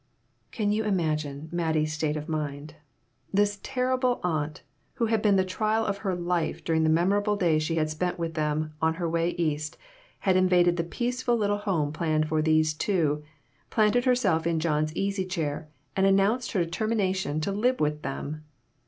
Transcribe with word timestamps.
Can 0.51 0.71
you 0.71 0.83
imagine 0.83 1.47
Mattie's 1.51 1.93
state 1.93 2.17
of 2.17 2.27
mind? 2.27 2.73
This 3.31 3.59
terrible 3.61 4.19
aunt, 4.23 4.63
who 4.95 5.05
had 5.05 5.21
been 5.21 5.35
the 5.35 5.45
trial 5.45 5.85
of 5.85 5.99
her 5.99 6.15
life 6.15 6.63
during 6.63 6.83
the 6.83 6.89
memorable 6.89 7.35
days 7.35 7.61
she 7.61 7.75
had 7.75 7.91
spent 7.91 8.17
with 8.17 8.33
them 8.33 8.73
on 8.81 8.95
her 8.95 9.07
way 9.07 9.35
East, 9.37 9.77
had 10.21 10.35
invaded 10.35 10.77
the 10.77 10.83
peaceful 10.83 11.37
little 11.37 11.57
home 11.59 11.93
planned 11.93 12.29
for 12.29 12.41
those 12.41 12.73
two, 12.73 13.23
planted 13.69 14.05
herself 14.05 14.47
in 14.47 14.59
John's 14.59 14.91
easy 14.95 15.23
chair, 15.23 15.67
and 15.95 16.07
announced 16.07 16.53
her 16.53 16.65
determin 16.65 16.99
ation 16.99 17.39
to 17.39 17.51
live 17.51 17.79
with 17.79 18.01
them. 18.01 18.43